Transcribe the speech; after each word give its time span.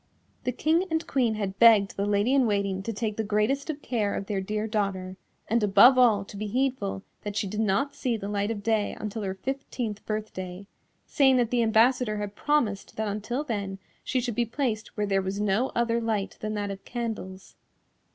The 0.45 0.51
King 0.51 0.85
and 0.89 1.05
Queen 1.05 1.35
had 1.35 1.59
begged 1.59 1.95
the 1.95 2.07
Lady 2.07 2.33
in 2.33 2.47
Waiting 2.47 2.81
to 2.81 2.91
take 2.91 3.17
the 3.17 3.23
greatest 3.23 3.69
of 3.69 3.83
care 3.83 4.15
of 4.15 4.25
their 4.25 4.41
dear 4.41 4.65
daughter, 4.65 5.15
and 5.47 5.61
above 5.61 5.95
all 5.95 6.25
to 6.25 6.35
be 6.35 6.47
heedful 6.47 7.03
that 7.21 7.35
she 7.35 7.45
did 7.45 7.59
not 7.59 7.93
see 7.93 8.17
the 8.17 8.27
light 8.27 8.49
of 8.49 8.63
day 8.63 8.97
until 8.99 9.21
her 9.21 9.35
fifteenth 9.35 10.03
birthday, 10.07 10.65
saying 11.05 11.37
that 11.37 11.51
the 11.51 11.61
ambassador 11.61 12.17
had 12.17 12.33
promised 12.35 12.95
that 12.95 13.07
until 13.09 13.43
then 13.43 13.77
she 14.03 14.19
should 14.19 14.33
be 14.33 14.43
placed 14.43 14.87
where 14.97 15.05
there 15.05 15.21
was 15.21 15.39
no 15.39 15.69
other 15.75 16.01
light 16.01 16.35
than 16.39 16.55
that 16.55 16.71
of 16.71 16.83
candles. 16.83 17.55